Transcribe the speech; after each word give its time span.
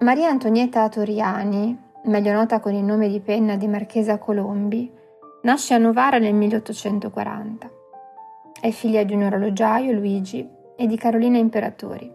Maria 0.00 0.30
Antonietta 0.30 0.88
Toriani, 0.88 1.78
meglio 2.04 2.32
nota 2.32 2.58
con 2.58 2.72
il 2.72 2.82
nome 2.82 3.06
di 3.08 3.20
penna 3.20 3.56
di 3.56 3.68
Marchesa 3.68 4.16
Colombi, 4.16 4.90
nasce 5.42 5.74
a 5.74 5.78
Novara 5.78 6.16
nel 6.16 6.32
1840. 6.32 7.70
È 8.62 8.70
figlia 8.70 9.02
di 9.02 9.12
un 9.12 9.24
orologiaio, 9.24 9.92
Luigi, 9.92 10.48
e 10.74 10.86
di 10.86 10.96
Carolina 10.96 11.36
Imperatori. 11.36 12.10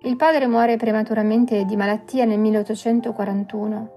Il 0.00 0.16
padre 0.16 0.48
muore 0.48 0.76
prematuramente 0.76 1.64
di 1.64 1.76
malattia 1.76 2.24
nel 2.24 2.40
1841, 2.40 3.90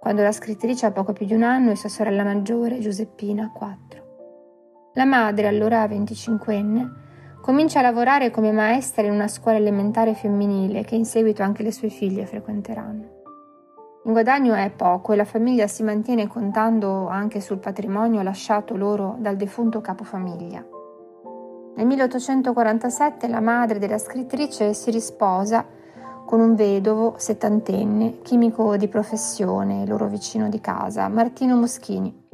quando 0.00 0.20
la 0.20 0.32
scrittrice 0.32 0.84
ha 0.84 0.92
poco 0.92 1.14
più 1.14 1.24
di 1.24 1.32
un 1.32 1.42
anno 1.42 1.70
e 1.70 1.76
sua 1.76 1.88
sorella 1.88 2.24
maggiore, 2.24 2.78
Giuseppina, 2.78 3.52
quattro. 3.54 4.90
La 4.92 5.06
madre, 5.06 5.46
allora 5.46 5.86
25enne, 5.86 7.09
comincia 7.40 7.78
a 7.78 7.82
lavorare 7.82 8.30
come 8.30 8.52
maestra 8.52 9.06
in 9.06 9.12
una 9.12 9.28
scuola 9.28 9.56
elementare 9.56 10.14
femminile 10.14 10.84
che 10.84 10.94
in 10.94 11.04
seguito 11.04 11.42
anche 11.42 11.62
le 11.62 11.72
sue 11.72 11.88
figlie 11.88 12.26
frequenteranno. 12.26 13.18
Il 14.04 14.12
guadagno 14.12 14.54
è 14.54 14.70
poco 14.70 15.12
e 15.12 15.16
la 15.16 15.24
famiglia 15.24 15.66
si 15.66 15.82
mantiene 15.82 16.26
contando 16.26 17.08
anche 17.08 17.40
sul 17.40 17.58
patrimonio 17.58 18.22
lasciato 18.22 18.76
loro 18.76 19.16
dal 19.18 19.36
defunto 19.36 19.80
capofamiglia. 19.80 20.64
Nel 21.76 21.86
1847 21.86 23.28
la 23.28 23.40
madre 23.40 23.78
della 23.78 23.98
scrittrice 23.98 24.74
si 24.74 24.90
risposa 24.90 25.64
con 26.26 26.40
un 26.40 26.54
vedovo 26.54 27.14
settantenne, 27.16 28.20
chimico 28.22 28.76
di 28.76 28.88
professione, 28.88 29.86
loro 29.86 30.06
vicino 30.06 30.48
di 30.48 30.60
casa, 30.60 31.08
Martino 31.08 31.56
Moschini, 31.56 32.28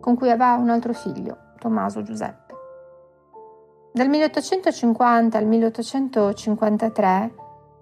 con 0.00 0.14
cui 0.16 0.30
aveva 0.30 0.56
un 0.56 0.68
altro 0.68 0.92
figlio, 0.92 1.36
Tommaso 1.58 2.02
Giuseppe. 2.02 2.41
Dal 3.94 4.08
1850 4.08 5.36
al 5.36 5.44
1853 5.44 7.34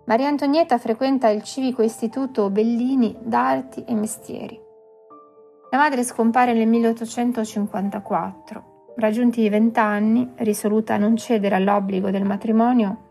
Maria 0.06 0.27
Antonietta 0.27 0.77
frequenta 0.77 1.28
il 1.28 1.45
civico 1.45 1.82
istituto 1.82 2.51
Bellini 2.51 3.16
d'Arti 3.21 3.85
e 3.85 3.95
Mestieri. 3.95 4.60
La 5.70 5.79
madre 5.79 6.02
scompare 6.02 6.52
nel 6.52 6.66
1854. 6.66 8.93
Raggiunti 8.96 9.43
i 9.43 9.48
vent'anni, 9.48 10.32
risoluta 10.38 10.95
a 10.95 10.98
non 10.98 11.16
cedere 11.16 11.54
all'obbligo 11.54 12.10
del 12.10 12.24
matrimonio, 12.24 13.07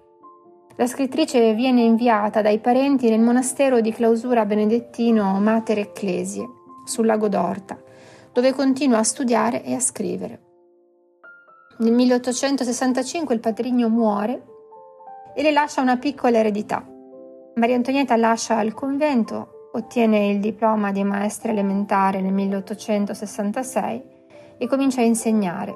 la 0.75 0.85
scrittrice 0.85 1.53
viene 1.53 1.83
inviata 1.83 2.41
dai 2.41 2.59
parenti 2.59 3.09
nel 3.09 3.21
monastero 3.21 3.79
di 3.79 3.93
clausura 3.93 4.45
benedettino 4.45 5.39
Mater 5.39 5.79
Ecclesie, 5.79 6.45
sul 6.83 7.05
lago 7.05 7.29
d'Orta, 7.29 7.81
dove 8.33 8.51
continua 8.51 8.97
a 8.97 9.03
studiare 9.03 9.63
e 9.63 9.73
a 9.73 9.79
scrivere. 9.79 10.47
Nel 11.79 11.93
1865 11.93 13.33
il 13.33 13.39
patrigno 13.39 13.87
muore 13.87 14.43
e 15.33 15.41
le 15.41 15.51
lascia 15.51 15.79
una 15.79 15.95
piccola 15.95 16.37
eredità. 16.37 16.85
Maria 17.55 17.77
Antonietta 17.77 18.17
lascia 18.17 18.59
il 18.61 18.73
convento, 18.73 19.69
ottiene 19.71 20.27
il 20.27 20.41
diploma 20.41 20.91
di 20.91 21.05
maestra 21.05 21.53
elementare 21.53 22.19
nel 22.19 22.33
1866 22.33 24.03
e 24.57 24.67
comincia 24.67 24.99
a 24.99 25.05
insegnare. 25.05 25.73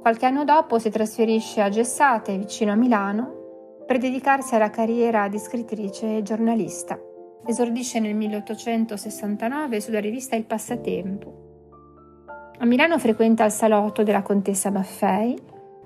Qualche 0.00 0.24
anno 0.24 0.44
dopo 0.44 0.78
si 0.78 0.88
trasferisce 0.88 1.62
a 1.62 1.68
Gessate, 1.68 2.38
vicino 2.38 2.70
a 2.70 2.76
Milano, 2.76 3.82
per 3.86 3.98
dedicarsi 3.98 4.54
alla 4.54 4.70
carriera 4.70 5.26
di 5.26 5.40
scrittrice 5.40 6.18
e 6.18 6.22
giornalista. 6.22 6.96
Esordisce 7.44 7.98
nel 7.98 8.14
1869 8.14 9.80
sulla 9.80 9.98
rivista 9.98 10.36
Il 10.36 10.44
Passatempo. 10.44 11.37
A 12.60 12.64
Milano 12.64 12.98
frequenta 12.98 13.44
il 13.44 13.52
salotto 13.52 14.02
della 14.02 14.22
contessa 14.22 14.72
Maffei, 14.72 15.38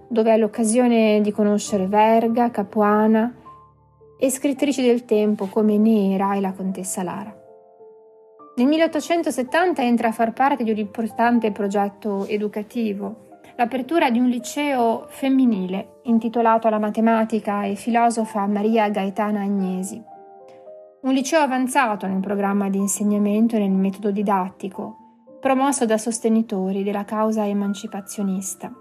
dove 0.09 0.33
ha 0.33 0.37
l'occasione 0.37 1.21
di 1.21 1.31
conoscere 1.31 1.87
Verga, 1.87 2.51
Capuana 2.51 3.31
e 4.19 4.31
scrittrici 4.31 4.81
del 4.81 5.05
tempo 5.05 5.49
come 5.49 5.77
Nera 5.77 6.35
e 6.35 6.41
la 6.41 6.53
contessa 6.53 7.03
Lara. 7.03 7.37
Nel 8.57 8.67
1870 8.67 9.83
entra 9.83 10.09
a 10.09 10.13
far 10.13 10.33
parte 10.33 10.65
di 10.65 10.71
un 10.71 10.79
importante 10.79 11.53
progetto 11.53 12.25
educativo, 12.27 13.41
l'apertura 13.57 14.11
di 14.11 14.19
un 14.19 14.29
liceo 14.29 15.05
femminile 15.09 16.01
intitolato 16.05 16.69
alla 16.69 16.79
matematica 16.79 17.65
e 17.65 17.75
filosofa 17.75 18.47
Maria 18.47 18.89
Gaetana 18.89 19.43
Agnesi. 19.43 20.03
Un 21.03 21.13
liceo 21.13 21.41
avanzato 21.41 22.07
nel 22.07 22.21
programma 22.21 22.71
di 22.71 22.79
insegnamento 22.79 23.57
e 23.57 23.59
nel 23.59 23.73
metodo 23.73 24.11
didattico, 24.11 25.02
promosso 25.43 25.87
da 25.87 25.99
sostenitori 25.99 26.85
della 26.85 27.05
causa 27.05 27.45
emancipazionista. 27.45 28.73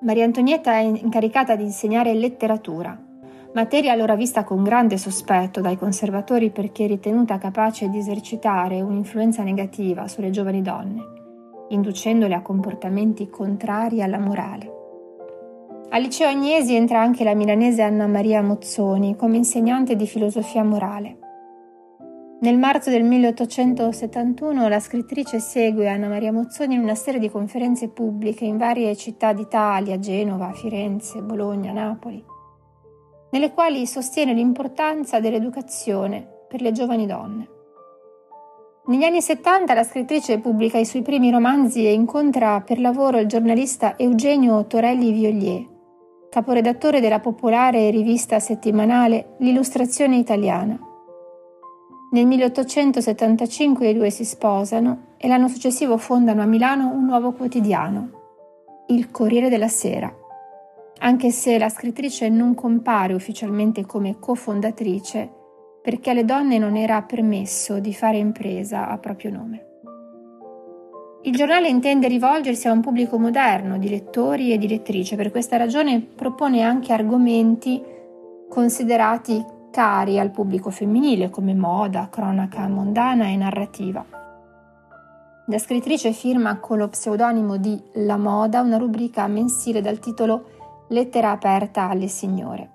Maria 0.00 0.24
Antonietta 0.24 0.72
è 0.72 0.80
incaricata 0.80 1.54
di 1.54 1.62
insegnare 1.62 2.12
letteratura, 2.12 3.00
materia 3.54 3.92
allora 3.92 4.16
vista 4.16 4.42
con 4.42 4.64
grande 4.64 4.98
sospetto 4.98 5.60
dai 5.60 5.78
conservatori 5.78 6.50
perché 6.50 6.88
ritenuta 6.88 7.38
capace 7.38 7.88
di 7.88 7.98
esercitare 7.98 8.80
un'influenza 8.80 9.44
negativa 9.44 10.08
sulle 10.08 10.30
giovani 10.30 10.60
donne, 10.60 11.04
inducendole 11.68 12.34
a 12.34 12.42
comportamenti 12.42 13.30
contrari 13.30 14.02
alla 14.02 14.18
morale. 14.18 14.72
Al 15.90 16.02
liceo 16.02 16.26
Agnesi 16.26 16.74
entra 16.74 17.00
anche 17.00 17.22
la 17.22 17.34
milanese 17.34 17.82
Anna 17.82 18.08
Maria 18.08 18.42
Mozzoni 18.42 19.14
come 19.14 19.36
insegnante 19.36 19.94
di 19.94 20.08
filosofia 20.08 20.64
morale. 20.64 21.27
Nel 22.40 22.56
marzo 22.56 22.90
del 22.90 23.02
1871 23.02 24.68
la 24.68 24.78
scrittrice 24.78 25.40
segue 25.40 25.88
Anna 25.88 26.06
Maria 26.06 26.32
Mozzoni 26.32 26.76
in 26.76 26.80
una 26.82 26.94
serie 26.94 27.18
di 27.18 27.28
conferenze 27.28 27.88
pubbliche 27.88 28.44
in 28.44 28.56
varie 28.56 28.94
città 28.94 29.32
d'Italia, 29.32 29.98
Genova, 29.98 30.52
Firenze, 30.52 31.20
Bologna, 31.20 31.72
Napoli, 31.72 32.24
nelle 33.32 33.52
quali 33.52 33.88
sostiene 33.88 34.34
l'importanza 34.34 35.18
dell'educazione 35.18 36.44
per 36.46 36.60
le 36.60 36.70
giovani 36.70 37.06
donne. 37.06 37.48
Negli 38.86 39.02
anni 39.02 39.20
70 39.20 39.74
la 39.74 39.82
scrittrice 39.82 40.38
pubblica 40.38 40.78
i 40.78 40.86
suoi 40.86 41.02
primi 41.02 41.32
romanzi 41.32 41.86
e 41.86 41.92
incontra 41.92 42.60
per 42.60 42.78
lavoro 42.78 43.18
il 43.18 43.26
giornalista 43.26 43.98
Eugenio 43.98 44.64
Torelli 44.68 45.10
Violier, 45.10 45.66
caporedattore 46.30 47.00
della 47.00 47.18
popolare 47.18 47.90
rivista 47.90 48.38
settimanale 48.38 49.34
L'Illustrazione 49.38 50.18
Italiana 50.18 50.87
nel 52.10 52.26
1875 52.26 53.88
i 53.88 53.94
due 53.94 54.10
si 54.10 54.24
sposano 54.24 55.14
e 55.18 55.28
l'anno 55.28 55.48
successivo 55.48 55.98
fondano 55.98 56.40
a 56.40 56.46
Milano 56.46 56.90
un 56.90 57.04
nuovo 57.04 57.32
quotidiano, 57.32 58.10
il 58.88 59.10
Corriere 59.10 59.50
della 59.50 59.68
Sera, 59.68 60.10
anche 61.00 61.30
se 61.30 61.58
la 61.58 61.68
scrittrice 61.68 62.28
non 62.28 62.54
compare 62.54 63.12
ufficialmente 63.12 63.84
come 63.84 64.18
cofondatrice 64.18 65.32
perché 65.82 66.10
alle 66.10 66.24
donne 66.24 66.58
non 66.58 66.76
era 66.76 67.02
permesso 67.02 67.78
di 67.78 67.92
fare 67.92 68.16
impresa 68.16 68.88
a 68.88 68.98
proprio 68.98 69.30
nome. 69.30 69.66
Il 71.22 71.34
giornale 71.34 71.68
intende 71.68 72.08
rivolgersi 72.08 72.68
a 72.68 72.72
un 72.72 72.80
pubblico 72.80 73.18
moderno 73.18 73.76
di 73.76 73.88
lettori 73.88 74.52
e 74.52 74.58
di 74.58 74.68
lettrici, 74.68 75.16
per 75.16 75.30
questa 75.30 75.56
ragione 75.56 76.00
propone 76.00 76.62
anche 76.62 76.92
argomenti 76.92 77.82
considerati 78.48 79.56
cari 79.78 80.18
al 80.18 80.32
pubblico 80.32 80.70
femminile 80.70 81.30
come 81.30 81.54
moda, 81.54 82.08
cronaca 82.10 82.66
mondana 82.66 83.28
e 83.28 83.36
narrativa. 83.36 84.04
La 85.46 85.58
scrittrice 85.58 86.10
firma 86.10 86.58
con 86.58 86.78
lo 86.78 86.88
pseudonimo 86.88 87.58
di 87.58 87.80
La 87.92 88.16
Moda 88.16 88.60
una 88.60 88.76
rubrica 88.76 89.28
mensile 89.28 89.80
dal 89.80 90.00
titolo 90.00 90.86
Lettera 90.88 91.30
aperta 91.30 91.88
alle 91.88 92.08
signore. 92.08 92.70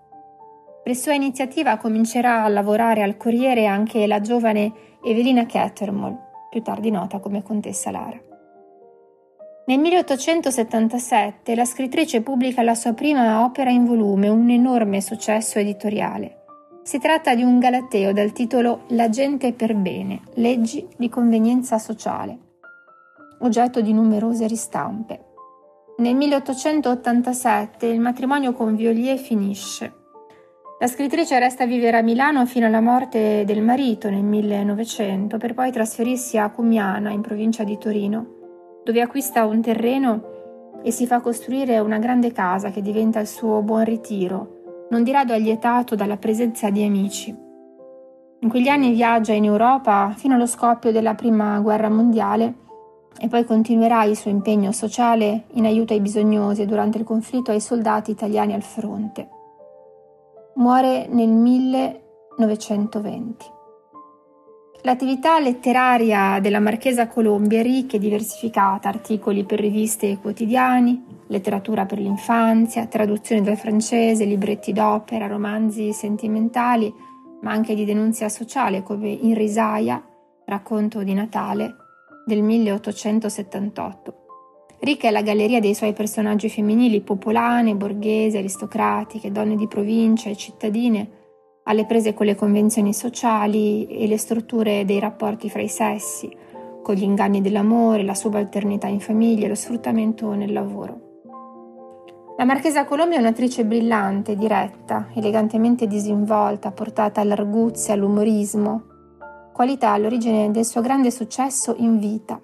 Per 0.81 0.95
sua 0.95 1.13
iniziativa 1.13 1.75
comincerà 1.75 2.45
a 2.45 2.47
lavorare 2.47 3.03
al 3.03 3.17
Corriere 3.17 3.65
anche 3.65 4.07
la 4.07 4.21
giovane 4.21 4.71
Evelina 5.03 5.45
Cattermole, 5.45 6.17
più 6.49 6.61
tardi 6.61 6.89
nota 6.89 7.19
come 7.19 7.43
Contessa 7.43 7.91
Lara. 7.91 8.17
Nel 9.65 9.77
1877 9.77 11.53
la 11.53 11.65
scrittrice 11.65 12.21
pubblica 12.21 12.61
la 12.63 12.75
sua 12.75 12.93
prima 12.93 13.43
opera 13.43 13.71
in 13.71 13.83
volume, 13.83 14.29
un 14.29 14.49
enorme 14.49 15.01
successo 15.01 15.59
editoriale. 15.59 16.37
Si 16.83 16.99
tratta 16.99 17.33
di 17.33 17.43
un 17.43 17.59
galateo 17.59 18.11
dal 18.11 18.33
titolo 18.33 18.81
La 18.89 19.07
gente 19.07 19.53
per 19.53 19.73
bene, 19.73 20.19
leggi 20.33 20.85
di 20.97 21.07
convenienza 21.07 21.79
sociale, 21.79 22.37
oggetto 23.39 23.79
di 23.79 23.93
numerose 23.93 24.47
ristampe. 24.47 25.23
Nel 25.99 26.13
1887 26.13 27.85
il 27.85 28.01
matrimonio 28.01 28.51
con 28.51 28.75
Violier 28.75 29.17
finisce. 29.17 29.93
La 30.77 30.87
scrittrice 30.87 31.39
resta 31.39 31.63
a 31.63 31.67
vivere 31.67 31.99
a 31.99 32.01
Milano 32.01 32.45
fino 32.45 32.65
alla 32.65 32.81
morte 32.81 33.45
del 33.45 33.61
marito 33.61 34.09
nel 34.09 34.25
1900 34.25 35.37
per 35.37 35.53
poi 35.53 35.71
trasferirsi 35.71 36.37
a 36.37 36.49
Cumiana 36.49 37.11
in 37.11 37.21
provincia 37.21 37.63
di 37.63 37.77
Torino, 37.77 38.81
dove 38.83 38.99
acquista 38.99 39.45
un 39.45 39.61
terreno 39.61 40.81
e 40.83 40.91
si 40.91 41.07
fa 41.07 41.21
costruire 41.21 41.79
una 41.79 41.97
grande 41.97 42.33
casa 42.33 42.71
che 42.71 42.81
diventa 42.81 43.21
il 43.21 43.27
suo 43.27 43.61
buon 43.61 43.85
ritiro 43.85 44.62
non 44.89 45.03
di 45.03 45.11
rado 45.11 45.33
allietato 45.33 45.95
dalla 45.95 46.17
presenza 46.17 46.69
di 46.69 46.83
amici. 46.83 47.35
In 48.39 48.49
quegli 48.49 48.67
anni 48.67 48.91
viaggia 48.91 49.33
in 49.33 49.45
Europa 49.45 50.13
fino 50.17 50.35
allo 50.35 50.45
scoppio 50.45 50.91
della 50.91 51.15
Prima 51.15 51.59
Guerra 51.59 51.89
Mondiale 51.89 52.61
e 53.19 53.27
poi 53.27 53.45
continuerà 53.45 54.03
il 54.03 54.17
suo 54.17 54.29
impegno 54.29 54.71
sociale 54.71 55.45
in 55.53 55.65
aiuto 55.65 55.93
ai 55.93 56.01
bisognosi 56.01 56.61
e 56.61 56.65
durante 56.65 56.97
il 56.97 57.03
conflitto 57.03 57.51
ai 57.51 57.61
soldati 57.61 58.11
italiani 58.11 58.53
al 58.53 58.63
fronte. 58.63 59.29
Muore 60.55 61.07
nel 61.07 61.29
1920. 61.29 63.45
L'attività 64.81 65.39
letteraria 65.39 66.39
della 66.41 66.59
Marchesa 66.59 67.07
Colombi 67.07 67.55
è 67.55 67.61
ricca 67.61 67.95
e 67.95 67.99
diversificata, 67.99 68.89
articoli 68.89 69.45
per 69.45 69.61
riviste 69.61 70.09
e 70.09 70.19
quotidiani, 70.19 71.12
letteratura 71.27 71.85
per 71.85 71.99
l'infanzia, 71.99 72.85
traduzioni 72.87 73.41
dal 73.41 73.57
francese, 73.57 74.25
libretti 74.25 74.73
d'opera, 74.73 75.27
romanzi 75.27 75.93
sentimentali, 75.93 76.93
ma 77.41 77.51
anche 77.51 77.75
di 77.75 77.85
denunzia 77.85 78.29
sociale 78.29 78.83
come 78.83 79.09
In 79.09 79.33
risaia, 79.33 80.03
racconto 80.45 81.03
di 81.03 81.13
Natale 81.13 81.75
del 82.25 82.41
1878. 82.41 84.17
Ricca 84.79 85.07
è 85.07 85.11
la 85.11 85.21
galleria 85.21 85.61
dei 85.61 85.73
suoi 85.73 85.93
personaggi 85.93 86.49
femminili 86.49 87.01
popolane, 87.01 87.75
borghesi, 87.75 88.37
aristocratiche, 88.37 89.31
donne 89.31 89.55
di 89.55 89.67
provincia 89.67 90.29
e 90.29 90.35
cittadine, 90.35 91.09
alle 91.63 91.85
prese 91.85 92.13
con 92.13 92.25
le 92.25 92.35
convenzioni 92.35 92.93
sociali 92.93 93.87
e 93.87 94.07
le 94.07 94.17
strutture 94.17 94.83
dei 94.83 94.99
rapporti 94.99 95.49
fra 95.49 95.61
i 95.61 95.69
sessi, 95.69 96.29
con 96.81 96.95
gli 96.95 97.03
inganni 97.03 97.41
dell'amore, 97.41 98.03
la 98.03 98.13
subalternità 98.13 98.87
in 98.87 98.99
famiglia 98.99 99.47
lo 99.47 99.55
sfruttamento 99.55 100.33
nel 100.33 100.51
lavoro. 100.51 101.12
La 102.43 102.49
Marchesa 102.49 102.83
Colombia 102.83 103.15
è 103.15 103.21
un'attrice 103.21 103.63
brillante, 103.63 104.35
diretta, 104.35 105.07
elegantemente 105.13 105.87
disinvolta, 105.87 106.71
portata 106.71 107.21
all'arguzia, 107.21 107.93
all'umorismo, 107.93 108.83
qualità 109.53 109.91
all'origine 109.91 110.51
del 110.51 110.65
suo 110.65 110.81
grande 110.81 111.09
successo 111.09 111.73
in 111.77 111.99
vita. 111.99 112.41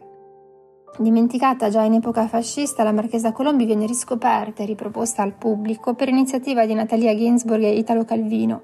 Dimenticata 0.97 1.67
già 1.67 1.81
in 1.81 1.95
epoca 1.95 2.29
fascista, 2.29 2.83
la 2.83 2.93
Marchesa 2.93 3.33
Colombi 3.33 3.65
viene 3.65 3.85
riscoperta 3.85 4.63
e 4.63 4.67
riproposta 4.67 5.21
al 5.21 5.33
pubblico 5.33 5.93
per 5.95 6.07
iniziativa 6.07 6.65
di 6.65 6.75
Natalia 6.75 7.13
Ginsburg 7.13 7.63
e 7.63 7.75
Italo 7.75 8.05
Calvino, 8.05 8.61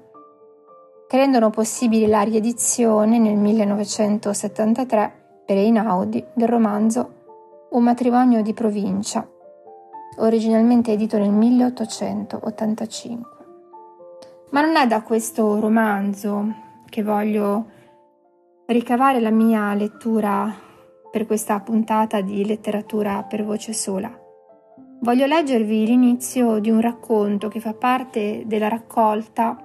che 1.06 1.18
rendono 1.18 1.50
possibile 1.50 2.06
la 2.06 2.22
riedizione 2.22 3.18
nel 3.18 3.36
1973 3.36 5.42
per 5.44 5.58
Einaudi 5.58 6.24
del 6.32 6.48
romanzo 6.48 7.12
Un 7.72 7.82
matrimonio 7.82 8.40
di 8.40 8.54
provincia, 8.54 9.28
originalmente 10.16 10.92
edito 10.92 11.18
nel 11.18 11.30
1885. 11.30 13.34
Ma 14.50 14.60
non 14.60 14.76
è 14.76 14.86
da 14.86 15.02
questo 15.02 15.58
romanzo 15.58 16.54
che 16.88 17.02
voglio 17.02 17.66
ricavare 18.66 19.20
la 19.20 19.30
mia 19.30 19.74
lettura 19.74 20.52
per 21.10 21.26
questa 21.26 21.60
puntata 21.60 22.20
di 22.20 22.44
letteratura 22.44 23.22
per 23.22 23.44
voce 23.44 23.72
sola. 23.72 24.10
Voglio 25.00 25.26
leggervi 25.26 25.84
l'inizio 25.84 26.58
di 26.58 26.70
un 26.70 26.80
racconto 26.80 27.48
che 27.48 27.60
fa 27.60 27.74
parte 27.74 28.44
della 28.46 28.68
raccolta 28.68 29.58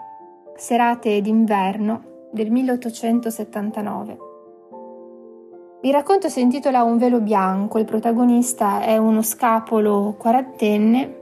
Serate 0.55 1.21
d'inverno 1.21 2.29
del 2.31 2.51
1879. 2.51 4.30
Il 5.83 5.91
racconto 5.91 6.29
si 6.29 6.41
intitola 6.41 6.83
Un 6.83 6.99
velo 6.99 7.19
bianco, 7.21 7.79
il 7.79 7.85
protagonista 7.85 8.81
è 8.81 8.97
uno 8.97 9.23
scapolo 9.23 10.13
quarantenne 10.15 11.19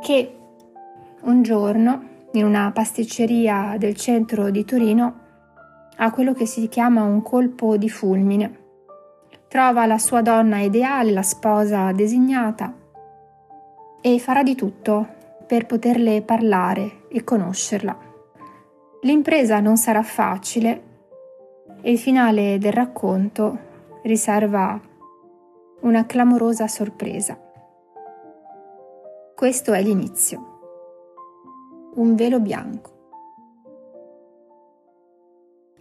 che 0.00 0.36
un 1.24 1.42
giorno 1.42 2.02
in 2.32 2.46
una 2.46 2.70
pasticceria 2.72 3.74
del 3.76 3.94
centro 3.94 4.48
di 4.48 4.64
Torino 4.64 5.18
ha 5.96 6.10
quello 6.12 6.32
che 6.32 6.46
si 6.46 6.66
chiama 6.68 7.02
un 7.02 7.20
colpo 7.20 7.76
di 7.76 7.90
fulmine. 7.90 8.58
Trova 9.48 9.84
la 9.84 9.98
sua 9.98 10.22
donna 10.22 10.60
ideale, 10.60 11.12
la 11.12 11.22
sposa 11.22 11.92
designata, 11.92 12.72
e 14.00 14.18
farà 14.18 14.42
di 14.42 14.54
tutto 14.54 15.06
per 15.46 15.66
poterle 15.66 16.22
parlare 16.22 17.02
e 17.10 17.22
conoscerla. 17.22 17.98
L'impresa 19.02 19.60
non 19.60 19.76
sarà 19.76 20.02
facile 20.02 20.88
e 21.80 21.90
il 21.90 21.98
finale 21.98 22.58
del 22.58 22.72
racconto 22.72 23.58
riserva 24.02 24.80
una 25.80 26.06
clamorosa 26.06 26.68
sorpresa. 26.68 27.38
Questo 29.34 29.72
è 29.72 29.82
l'inizio. 29.82 30.58
Un 31.94 32.14
velo 32.14 32.40
bianco. 32.40 32.98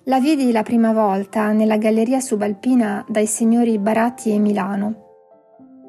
La 0.03 0.19
vidi 0.19 0.51
la 0.51 0.63
prima 0.63 0.93
volta 0.93 1.51
nella 1.51 1.77
galleria 1.77 2.19
subalpina 2.19 3.05
dai 3.07 3.27
signori 3.27 3.77
Baratti 3.77 4.31
e 4.31 4.39
Milano. 4.39 5.07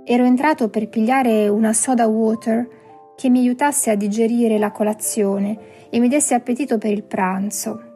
Ero 0.04 0.24
entrato 0.24 0.68
per 0.68 0.88
pigliare 0.88 1.48
una 1.48 1.72
soda 1.72 2.06
water 2.06 2.68
che 3.16 3.28
mi 3.30 3.38
aiutasse 3.38 3.90
a 3.90 3.94
digerire 3.94 4.58
la 4.58 4.72
colazione 4.72 5.88
e 5.88 6.00
mi 6.00 6.08
desse 6.08 6.34
appetito 6.34 6.78
per 6.78 6.90
il 6.90 7.04
pranzo. 7.04 7.89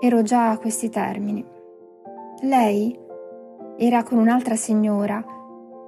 Ero 0.00 0.22
già 0.22 0.50
a 0.50 0.58
questi 0.58 0.88
termini. 0.90 1.44
Lei 2.42 2.96
era 3.76 4.04
con 4.04 4.18
un'altra 4.18 4.54
signora 4.54 5.24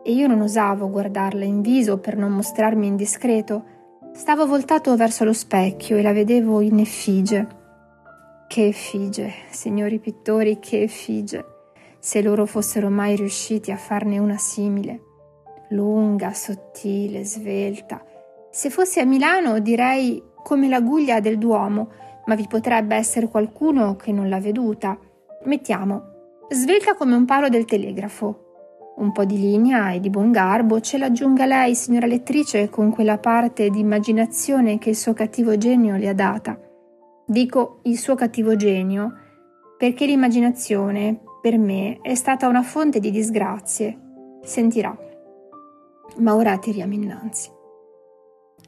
e 0.03 0.13
io 0.13 0.27
non 0.27 0.41
osavo 0.41 0.91
guardarla 0.91 1.45
in 1.45 1.61
viso 1.61 1.99
per 1.99 2.17
non 2.17 2.33
mostrarmi 2.33 2.87
indiscreto. 2.87 3.65
Stavo 4.13 4.47
voltato 4.47 4.97
verso 4.97 5.25
lo 5.25 5.33
specchio 5.33 5.97
e 5.97 6.03
la 6.03 6.13
vedevo 6.13 6.61
in 6.61 6.81
effigie 6.81 7.59
che 8.51 8.67
effigie, 8.67 9.33
signori 9.51 10.01
pittori, 10.01 10.59
che 10.59 10.83
effigie, 10.83 11.45
se 12.01 12.21
loro 12.21 12.47
fossero 12.47 12.91
mai 12.91 13.15
riusciti 13.15 13.71
a 13.71 13.77
farne 13.77 14.19
una 14.19 14.39
simile, 14.39 15.03
lunga, 15.69 16.33
sottile, 16.33 17.25
svelta. 17.25 18.05
Se 18.51 18.71
fossi 18.71 18.99
a 18.99 19.07
Milano 19.07 19.61
direi 19.61 20.21
come 20.43 20.67
la 20.67 20.81
guglia 20.81 21.21
del 21.21 21.39
Duomo, 21.39 21.91
ma 22.31 22.37
vi 22.37 22.47
potrebbe 22.47 22.95
essere 22.95 23.27
qualcuno 23.27 23.97
che 23.97 24.13
non 24.13 24.29
l'ha 24.29 24.39
veduta. 24.39 24.97
Mettiamo, 25.47 26.45
svelta 26.49 26.95
come 26.95 27.17
un 27.17 27.25
palo 27.25 27.49
del 27.49 27.65
telegrafo. 27.65 28.93
Un 28.99 29.11
po' 29.11 29.25
di 29.25 29.37
linea 29.37 29.91
e 29.91 29.99
di 29.99 30.11
buon 30.11 30.31
garbo 30.31 30.79
ce 30.79 30.97
l'aggiunga 30.97 31.45
lei, 31.45 31.75
signora 31.75 32.07
lettrice, 32.07 32.71
con 32.71 32.93
quella 32.93 33.19
parte 33.19 33.69
di 33.69 33.81
immaginazione 33.81 34.79
che 34.79 34.91
il 34.91 34.97
suo 34.97 35.13
cattivo 35.13 35.59
genio 35.59 35.97
le 35.97 36.09
ha 36.09 36.15
data. 36.15 36.57
Dico 37.27 37.81
il 37.85 37.99
suo 37.99 38.15
cattivo 38.15 38.55
genio 38.55 39.13
perché 39.77 40.07
l'immaginazione, 40.07 41.19
per 41.43 41.59
me, 41.59 41.99
è 42.01 42.15
stata 42.15 42.47
una 42.47 42.63
fonte 42.63 43.01
di 43.01 43.11
disgrazie. 43.11 43.99
Sentirà. 44.45 44.97
Ma 46.19 46.37
ora 46.37 46.57
tiriamo 46.59 46.95
innanzi. 46.95 47.59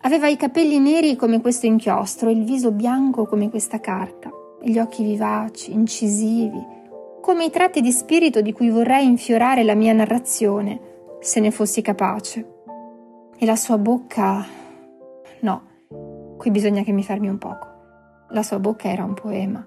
Aveva 0.05 0.27
i 0.27 0.37
capelli 0.37 0.81
neri 0.81 1.15
come 1.15 1.41
questo 1.41 1.67
inchiostro, 1.67 2.29
il 2.29 2.43
viso 2.43 2.73
bianco 2.73 3.25
come 3.25 3.49
questa 3.51 3.79
carta, 3.79 4.31
gli 4.61 4.77
occhi 4.77 5.05
vivaci, 5.05 5.73
incisivi, 5.73 6.61
come 7.21 7.45
i 7.45 7.51
tratti 7.51 7.81
di 7.81 7.93
spirito 7.93 8.41
di 8.41 8.53
cui 8.53 8.69
vorrei 8.71 9.07
infiorare 9.07 9.63
la 9.63 9.77
mia 9.77 9.93
narrazione, 9.93 10.81
se 11.21 11.39
ne 11.39 11.53
fossi 11.53 11.83
capace. 11.83 12.63
E 13.39 13.47
la 13.47 13.55
sua 13.55 13.79
bocca... 13.79 14.45
No, 15.41 15.63
qui 16.37 16.51
bisogna 16.51 16.83
che 16.83 16.91
mi 16.91 17.05
fermi 17.05 17.29
un 17.29 17.39
poco. 17.39 17.69
La 18.31 18.43
sua 18.43 18.59
bocca 18.59 18.91
era 18.91 19.05
un 19.05 19.15
poema. 19.15 19.65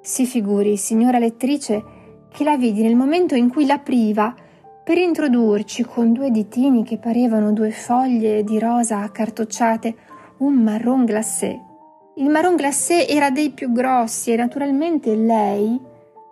Si 0.00 0.24
figuri, 0.24 0.78
signora 0.78 1.18
lettrice, 1.18 1.84
che 2.30 2.44
la 2.44 2.56
vidi 2.56 2.80
nel 2.80 2.96
momento 2.96 3.34
in 3.34 3.50
cui 3.50 3.66
l'apriva 3.66 4.34
per 4.86 4.98
introdurci 4.98 5.82
con 5.82 6.12
due 6.12 6.30
ditini 6.30 6.84
che 6.84 6.98
parevano 6.98 7.52
due 7.52 7.72
foglie 7.72 8.44
di 8.44 8.56
rosa 8.60 9.00
accartocciate 9.00 9.96
un 10.38 10.62
marron 10.62 11.04
glacé. 11.04 11.60
Il 12.18 12.30
marron 12.30 12.54
glacé 12.54 13.08
era 13.08 13.30
dei 13.30 13.50
più 13.50 13.72
grossi 13.72 14.30
e 14.30 14.36
naturalmente 14.36 15.16
lei 15.16 15.76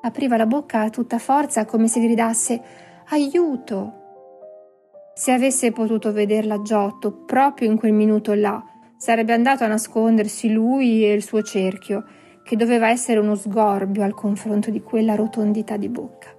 apriva 0.02 0.37
la 0.37 0.46
bocca 0.46 0.82
a 0.82 0.90
tutta 0.90 1.18
forza 1.18 1.64
come 1.64 1.88
se 1.88 1.99
gridasse 1.99 2.62
aiuto. 3.08 3.92
Se 5.14 5.32
avesse 5.32 5.73
potuto 5.73 6.12
vederla 6.12 6.62
Giotto 6.62 7.11
proprio 7.11 7.68
in 7.68 7.76
quel 7.76 7.92
minuto 7.92 8.34
là, 8.34 8.62
sarebbe 8.96 9.32
andato 9.32 9.64
a 9.64 9.66
nascondersi 9.66 10.52
lui 10.52 11.04
e 11.04 11.12
il 11.12 11.25
suo 11.25 11.42
cerchio, 11.42 12.04
che 12.44 12.54
doveva 12.54 12.88
essere 12.88 13.18
uno 13.18 13.34
sgorbio 13.34 14.04
al 14.04 14.14
confronto 14.14 14.70
di 14.70 14.80
quella 14.80 15.16
rotondità 15.16 15.76
di 15.76 15.88
bocca. 15.88 16.33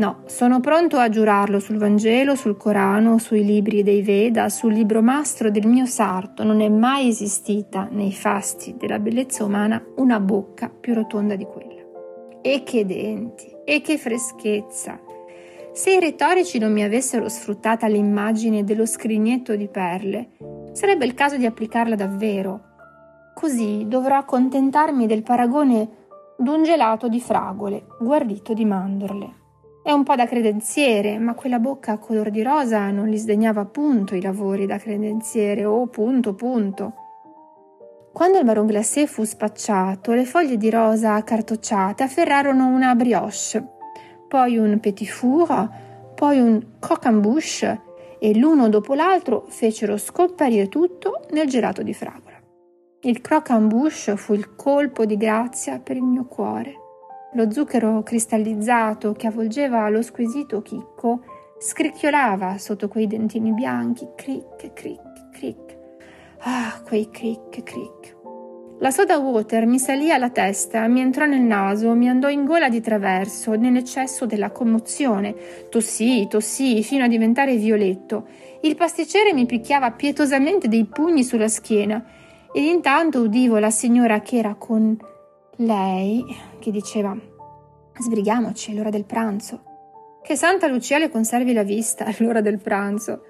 No, 0.00 0.22
sono 0.24 0.60
pronto 0.60 0.96
a 0.96 1.10
giurarlo 1.10 1.60
sul 1.60 1.76
Vangelo, 1.76 2.34
sul 2.34 2.56
Corano, 2.56 3.18
sui 3.18 3.44
libri 3.44 3.82
dei 3.82 4.00
Veda, 4.00 4.48
sul 4.48 4.72
libro 4.72 5.02
mastro 5.02 5.50
del 5.50 5.66
mio 5.66 5.84
sarto, 5.84 6.42
non 6.42 6.62
è 6.62 6.70
mai 6.70 7.08
esistita 7.08 7.86
nei 7.90 8.10
fasti 8.10 8.76
della 8.78 8.98
bellezza 8.98 9.44
umana 9.44 9.84
una 9.96 10.18
bocca 10.18 10.70
più 10.70 10.94
rotonda 10.94 11.36
di 11.36 11.44
quella. 11.44 11.82
E 12.40 12.62
che 12.62 12.86
denti, 12.86 13.54
e 13.62 13.82
che 13.82 13.98
freschezza! 13.98 14.98
Se 15.74 15.92
i 15.92 16.00
retorici 16.00 16.58
non 16.58 16.72
mi 16.72 16.82
avessero 16.82 17.28
sfruttata 17.28 17.86
l'immagine 17.86 18.64
dello 18.64 18.86
scrignetto 18.86 19.54
di 19.54 19.68
perle, 19.68 20.30
sarebbe 20.72 21.04
il 21.04 21.12
caso 21.12 21.36
di 21.36 21.44
applicarla 21.44 21.94
davvero. 21.94 22.62
Così 23.34 23.84
dovrò 23.86 24.16
accontentarmi 24.16 25.06
del 25.06 25.22
paragone 25.22 25.88
d'un 26.38 26.62
gelato 26.62 27.06
di 27.06 27.20
fragole, 27.20 27.84
guarnito 28.00 28.54
di 28.54 28.64
mandorle. 28.64 29.39
È 29.90 29.92
un 29.92 30.04
po' 30.04 30.14
da 30.14 30.24
credenziere, 30.24 31.18
ma 31.18 31.34
quella 31.34 31.58
bocca 31.58 31.98
color 31.98 32.30
di 32.30 32.42
rosa 32.42 32.92
non 32.92 33.08
li 33.08 33.16
sdegnava 33.16 33.64
punto 33.64 34.14
i 34.14 34.22
lavori 34.22 34.64
da 34.64 34.78
credenziere, 34.78 35.64
oh 35.64 35.88
punto 35.88 36.32
punto. 36.32 36.94
Quando 38.12 38.38
il 38.38 38.44
marron 38.44 38.66
glacé 38.66 39.08
fu 39.08 39.24
spacciato, 39.24 40.12
le 40.12 40.26
foglie 40.26 40.56
di 40.56 40.70
rosa 40.70 41.14
accartocciate 41.14 42.04
afferrarono 42.04 42.68
una 42.68 42.94
brioche, 42.94 43.66
poi 44.28 44.58
un 44.58 44.78
petit 44.78 45.08
four, 45.08 45.68
poi 46.14 46.38
un 46.38 46.64
croquembouche 46.78 47.80
e 48.20 48.38
l'uno 48.38 48.68
dopo 48.68 48.94
l'altro 48.94 49.46
fecero 49.48 49.96
scomparire 49.96 50.68
tutto 50.68 51.22
nel 51.32 51.48
gelato 51.48 51.82
di 51.82 51.94
fragola. 51.94 52.40
Il 53.00 53.20
croquembouche 53.20 54.16
fu 54.16 54.34
il 54.34 54.54
colpo 54.54 55.04
di 55.04 55.16
grazia 55.16 55.80
per 55.80 55.96
il 55.96 56.04
mio 56.04 56.26
cuore. 56.26 56.74
Lo 57.34 57.50
zucchero 57.50 58.02
cristallizzato 58.02 59.12
che 59.12 59.28
avvolgeva 59.28 59.88
lo 59.88 60.02
squisito 60.02 60.62
chicco 60.62 61.22
scricchiolava 61.60 62.58
sotto 62.58 62.88
quei 62.88 63.06
dentini 63.06 63.52
bianchi, 63.52 64.08
cric, 64.16 64.72
cric, 64.72 65.30
cric. 65.30 65.78
Ah, 66.40 66.80
quei 66.84 67.08
cric, 67.10 67.62
cric. 67.62 68.16
La 68.80 68.90
soda 68.90 69.18
water 69.18 69.66
mi 69.66 69.78
salì 69.78 70.10
alla 70.10 70.30
testa, 70.30 70.88
mi 70.88 71.00
entrò 71.00 71.26
nel 71.26 71.42
naso, 71.42 71.94
mi 71.94 72.08
andò 72.08 72.28
in 72.30 72.46
gola 72.46 72.68
di 72.68 72.80
traverso, 72.80 73.54
nell'eccesso 73.54 74.26
della 74.26 74.50
commozione. 74.50 75.34
Tossì, 75.68 76.26
tossì, 76.28 76.82
fino 76.82 77.04
a 77.04 77.08
diventare 77.08 77.56
violetto. 77.56 78.26
Il 78.62 78.74
pasticcere 78.74 79.34
mi 79.34 79.46
picchiava 79.46 79.92
pietosamente 79.92 80.66
dei 80.66 80.86
pugni 80.86 81.22
sulla 81.22 81.48
schiena 81.48 82.02
ed 82.52 82.64
intanto 82.64 83.20
udivo 83.20 83.58
la 83.58 83.70
signora 83.70 84.20
che 84.20 84.38
era 84.38 84.54
con 84.54 84.96
lei 85.56 86.24
che 86.60 86.70
diceva 86.70 87.16
Sbrighiamoci, 87.98 88.70
è 88.70 88.74
l'ora 88.74 88.90
del 88.90 89.04
pranzo. 89.04 89.62
Che 90.22 90.36
Santa 90.36 90.68
Lucia 90.68 90.98
le 90.98 91.10
conservi 91.10 91.52
la 91.52 91.64
vista 91.64 92.04
all'ora 92.04 92.40
del 92.40 92.60
pranzo. 92.60 93.22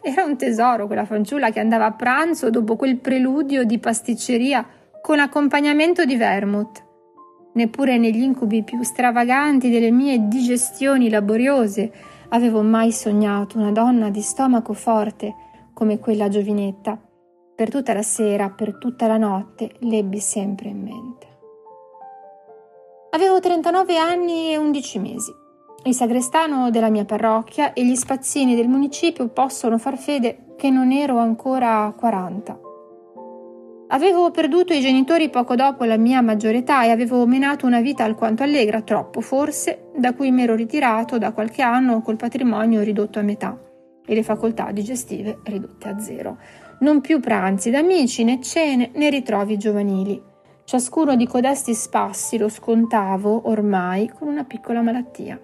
Era 0.00 0.24
un 0.24 0.36
tesoro 0.36 0.86
quella 0.86 1.04
fanciulla 1.04 1.50
che 1.50 1.60
andava 1.60 1.86
a 1.86 1.92
pranzo 1.92 2.50
dopo 2.50 2.76
quel 2.76 2.98
preludio 2.98 3.64
di 3.64 3.78
pasticceria 3.78 4.64
con 5.02 5.18
accompagnamento 5.18 6.04
di 6.04 6.16
vermouth. 6.16 6.84
Neppure 7.52 7.98
negli 7.98 8.22
incubi 8.22 8.62
più 8.62 8.82
stravaganti 8.82 9.70
delle 9.70 9.90
mie 9.90 10.28
digestioni 10.28 11.08
laboriose 11.08 11.92
avevo 12.28 12.62
mai 12.62 12.92
sognato 12.92 13.58
una 13.58 13.72
donna 13.72 14.08
di 14.08 14.20
stomaco 14.20 14.72
forte 14.72 15.34
come 15.72 15.98
quella 15.98 16.28
giovinetta. 16.28 16.98
Per 17.56 17.70
tutta 17.70 17.92
la 17.92 18.02
sera, 18.02 18.50
per 18.50 18.78
tutta 18.78 19.06
la 19.06 19.16
notte, 19.16 19.72
l'ebbi 19.80 20.20
sempre 20.20 20.68
in 20.68 20.82
mente. 20.82 21.09
Avevo 23.12 23.40
39 23.40 23.96
anni 23.96 24.52
e 24.52 24.56
11 24.56 24.98
mesi. 25.00 25.34
Il 25.82 25.94
sagrestano 25.94 26.70
della 26.70 26.90
mia 26.90 27.04
parrocchia 27.04 27.72
e 27.72 27.84
gli 27.84 27.96
spazzini 27.96 28.54
del 28.54 28.68
municipio 28.68 29.26
possono 29.28 29.78
far 29.78 29.98
fede 29.98 30.54
che 30.56 30.70
non 30.70 30.92
ero 30.92 31.18
ancora 31.18 31.86
a 31.86 31.92
40. 31.92 32.60
Avevo 33.88 34.30
perduto 34.30 34.72
i 34.72 34.80
genitori 34.80 35.28
poco 35.28 35.56
dopo 35.56 35.82
la 35.82 35.96
mia 35.96 36.22
maggiore 36.22 36.58
età 36.58 36.84
e 36.84 36.90
avevo 36.90 37.26
menato 37.26 37.66
una 37.66 37.80
vita 37.80 38.04
alquanto 38.04 38.44
allegra, 38.44 38.82
troppo 38.82 39.20
forse, 39.20 39.90
da 39.96 40.14
cui 40.14 40.30
mi 40.30 40.44
ero 40.44 40.54
ritirato 40.54 41.18
da 41.18 41.32
qualche 41.32 41.62
anno 41.62 42.02
col 42.02 42.14
patrimonio 42.14 42.82
ridotto 42.82 43.18
a 43.18 43.22
metà 43.22 43.58
e 44.06 44.14
le 44.14 44.22
facoltà 44.22 44.70
digestive 44.70 45.40
ridotte 45.42 45.88
a 45.88 45.98
zero. 45.98 46.38
Non 46.80 47.00
più 47.00 47.18
pranzi 47.18 47.70
d'amici, 47.70 48.22
né 48.22 48.40
cene, 48.40 48.92
né 48.94 49.10
ritrovi 49.10 49.56
giovanili. 49.56 50.28
Ciascuno 50.70 51.16
di 51.16 51.26
codesti 51.26 51.74
spassi 51.74 52.38
lo 52.38 52.48
scontavo 52.48 53.48
ormai 53.48 54.08
con 54.08 54.28
una 54.28 54.44
piccola 54.44 54.82
malattia 54.82 55.36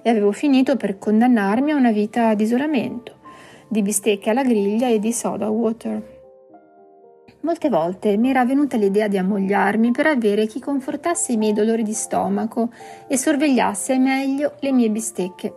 e 0.00 0.08
avevo 0.08 0.30
finito 0.30 0.76
per 0.76 0.96
condannarmi 0.96 1.72
a 1.72 1.74
una 1.74 1.90
vita 1.90 2.34
di 2.34 2.44
isolamento, 2.44 3.16
di 3.66 3.82
bistecche 3.82 4.30
alla 4.30 4.44
griglia 4.44 4.86
e 4.86 5.00
di 5.00 5.12
soda 5.12 5.48
water. 5.48 6.20
Molte 7.40 7.68
volte 7.68 8.16
mi 8.16 8.30
era 8.30 8.44
venuta 8.44 8.76
l'idea 8.76 9.08
di 9.08 9.18
ammogliarmi 9.18 9.90
per 9.90 10.06
avere 10.06 10.46
chi 10.46 10.60
confortasse 10.60 11.32
i 11.32 11.36
miei 11.36 11.52
dolori 11.52 11.82
di 11.82 11.92
stomaco 11.92 12.70
e 13.08 13.16
sorvegliasse 13.16 13.98
meglio 13.98 14.54
le 14.60 14.70
mie 14.70 14.88
bistecche. 14.88 15.52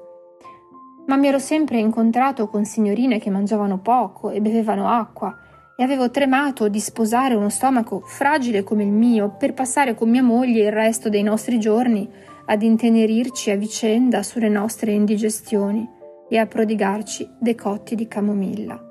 Ma 1.06 1.18
mi 1.18 1.28
ero 1.28 1.38
sempre 1.38 1.78
incontrato 1.78 2.48
con 2.48 2.66
signorine 2.66 3.20
che 3.20 3.30
mangiavano 3.30 3.78
poco 3.78 4.32
e 4.32 4.42
bevevano 4.42 4.90
acqua 4.90 5.38
e 5.80 5.84
avevo 5.84 6.10
tremato 6.10 6.70
di 6.70 6.80
sposare 6.80 7.36
uno 7.36 7.50
stomaco 7.50 8.00
fragile 8.00 8.64
come 8.64 8.84
il 8.84 8.92
mio 8.92 9.36
per 9.38 9.54
passare 9.54 9.94
con 9.94 10.10
mia 10.10 10.24
moglie 10.24 10.66
il 10.66 10.72
resto 10.72 11.08
dei 11.08 11.22
nostri 11.22 11.60
giorni 11.60 12.10
ad 12.46 12.64
intenerirci 12.64 13.52
a 13.52 13.56
vicenda 13.56 14.24
sulle 14.24 14.50
nostre 14.50 14.92
indigestioni 14.92 15.88
e 16.28 16.38
a 16.38 16.48
prodigarci 16.48 17.30
decotti 17.40 17.94
di 17.94 18.08
camomilla. 18.08 18.82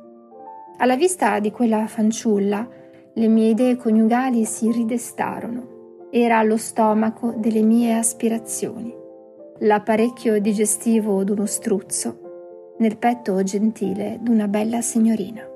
Alla 0.79 0.95
vista 0.95 1.41
di 1.41 1.51
quella 1.51 1.89
fanciulla, 1.89 2.69
le 3.15 3.29
mie 3.29 3.49
idee 3.49 3.77
coniugali 3.77 4.45
si 4.45 4.71
ridestarono. 4.71 6.09
Era 6.11 6.39
allo 6.39 6.57
stomaco 6.57 7.35
delle 7.37 7.63
mie 7.63 7.95
aspirazioni, 7.95 8.95
l'apparecchio 9.59 10.41
digestivo 10.41 11.25
d'uno 11.25 11.47
struzzo, 11.47 12.75
nel 12.79 12.97
petto 12.97 13.43
gentile 13.43 14.19
d'una 14.21 14.47
bella 14.47 14.81
signorina. 14.83 15.55